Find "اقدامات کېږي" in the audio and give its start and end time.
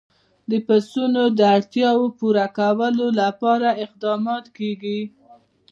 3.85-4.99